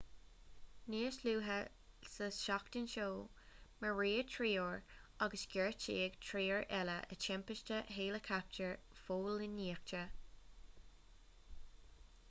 níos 0.91 1.17
luaithe 1.25 1.57
sa 2.13 2.29
tseachtain 2.37 2.87
seo 2.93 3.11
maraíodh 3.83 4.31
triúr 4.37 4.79
agus 5.27 5.43
gortaíodh 5.57 6.17
triúr 6.29 6.63
eile 6.79 6.97
i 7.17 7.19
dtimpiste 7.27 7.79
héileacaptair 7.99 8.75
phóilíneachta 9.03 10.03